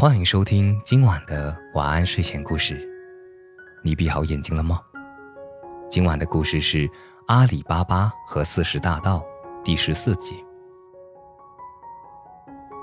[0.00, 2.88] 欢迎收听今晚的晚安睡前故事。
[3.82, 4.80] 你闭好眼睛了吗？
[5.90, 6.86] 今晚的故事是
[7.26, 9.18] 《阿里巴巴和四十大盗》
[9.64, 10.36] 第十四集。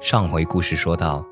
[0.00, 1.24] 上回故事说到，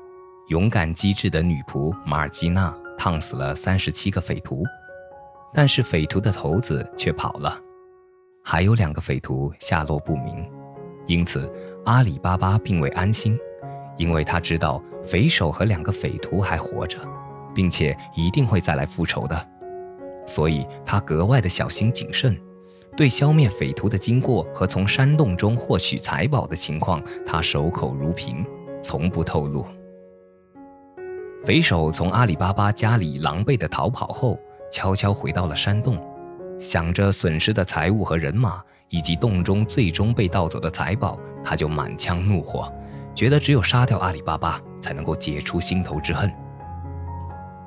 [0.47, 4.63] 勇敢机智的女仆马尔基娜烫死了三十七个匪徒，
[5.53, 7.59] 但是匪徒的头子却跑了，
[8.41, 10.49] 还有两个匪徒下落不明，
[11.05, 11.51] 因此
[11.83, 13.37] 阿里巴巴并未安心。
[13.97, 16.97] 因为他知道匪首和两个匪徒还活着，
[17.53, 19.47] 并且一定会再来复仇的，
[20.25, 22.37] 所以他格外的小心谨慎，
[22.97, 28.45] 对消灭匪徒的经过和从山洞中获取财宝的情况，他守口如瓶，
[28.81, 29.65] 从不透露。
[31.43, 34.39] 匪首从阿里巴巴家里狼狈的逃跑后，
[34.71, 35.97] 悄悄回到了山洞，
[36.59, 42.73] 想着损失的财物和人马，以及洞中最终被盗走的财宝，他就满腔怒火。
[43.15, 46.29] 觉得只有杀掉阿里巴巴，才能够解除心头之恨。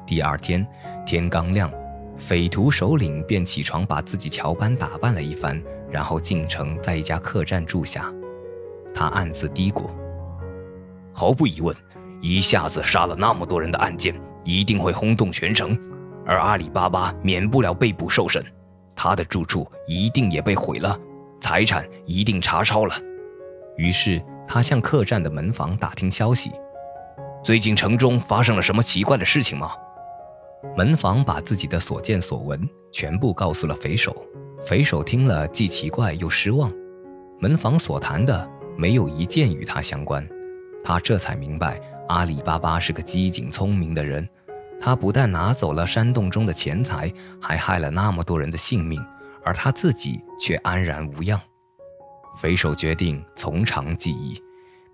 [0.07, 0.65] 第二天
[1.07, 1.73] 天刚亮，
[2.19, 8.13] 匪徒首领便起床，把自己乔班打扮了一番，然后进城，在一家客栈住下。
[8.95, 9.91] 他暗自嘀咕：
[11.15, 11.75] 毫无疑问，
[12.21, 15.79] 一下子杀了那么多人的案件，一定会轰动全城，
[16.27, 18.45] 而阿里巴巴免不了被捕受审，
[18.95, 20.99] 他的住处一定也被毁了，
[21.41, 22.95] 财产一定查抄了。
[23.79, 24.23] 于是。
[24.49, 26.51] 他向客栈的门房打听消息，
[27.45, 29.73] 最近城中发生了什么奇怪的事情吗？
[30.77, 34.17] 门房把自己的所见所闻全部告诉了匪首。
[34.67, 36.73] 匪首听了，既奇怪又失望。
[37.39, 40.27] 门房所谈的没有一件与他相关，
[40.83, 44.27] 他这才明白阿里巴巴是个机警聪明的人。
[44.81, 49.05] 他不但拿走了山洞中的钱财，还害了那么多人的性命，
[49.45, 51.41] 而他自己却安然无恙。
[52.41, 54.41] 匪首决定从长计议，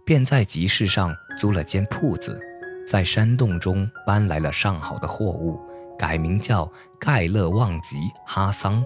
[0.02, 2.40] 便在集市上租了间铺子，
[2.88, 5.60] 在山洞中搬来了上好的货物，
[5.98, 8.82] 改名叫盖勒旺吉哈桑，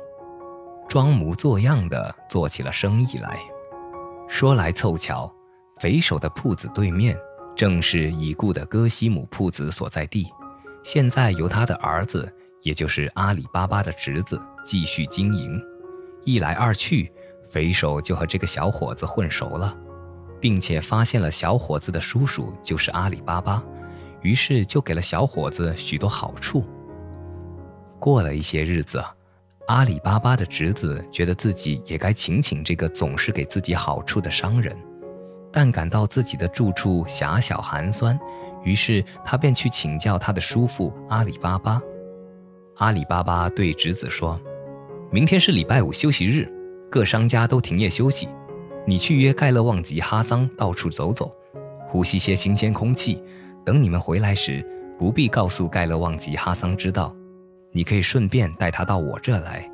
[0.88, 3.38] 装模作样的做起了生意来。
[4.28, 5.32] 说来凑巧，
[5.78, 7.16] 匪首的铺子对面
[7.54, 10.26] 正是已故的戈西姆铺子所在地，
[10.82, 15.62] 现在由他的儿子，也就是阿里巴巴的侄子继续经营。
[16.24, 17.12] 一来二去。
[17.48, 19.76] 匪首就和这个小伙子混熟了，
[20.40, 23.62] 并且发现了小伙子的叔叔就是阿里巴巴，
[24.22, 26.64] 于是就给了小伙子许多好处。
[27.98, 29.02] 过了一些日子，
[29.66, 34.76] 阿里巴巴的侄子觉得自己也该请请这个总是给自己好处的商人，
[35.52, 38.18] 但感到自己的住处狭小寒酸，
[38.62, 41.80] 于是他便去请教他的叔父阿里巴巴。
[42.76, 44.40] 阿里巴巴对侄子说
[45.10, 46.48] ：“明天是礼拜五休息日。”
[46.90, 48.28] 各商家都停业休息，
[48.86, 51.30] 你去约盖勒旺吉哈桑到处走走，
[51.86, 53.22] 呼吸些新鲜空气。
[53.64, 54.66] 等你们回来时，
[54.98, 57.14] 不必告诉盖勒旺吉哈桑知道，
[57.72, 59.70] 你可以顺便带他到我这来，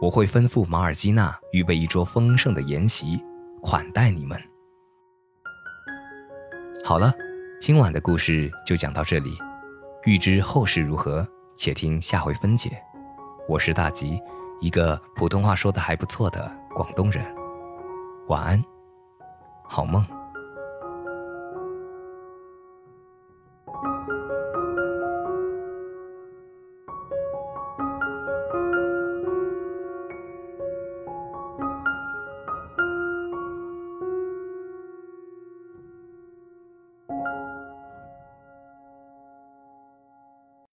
[0.00, 3.22] 我会吩咐马尔基娜预备一桌丰盛的筵席，
[3.60, 4.40] 款待你们。
[6.82, 7.12] 好了，
[7.60, 9.36] 今晚的故事就讲到这里，
[10.04, 12.70] 欲知后事如何，且听下回分解。
[13.46, 14.18] 我是大吉。
[14.64, 17.22] 一个普通话说的还不错的广东人，
[18.28, 18.64] 晚安，
[19.62, 20.02] 好梦。